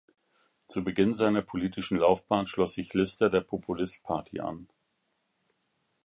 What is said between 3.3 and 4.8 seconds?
Populist Party an.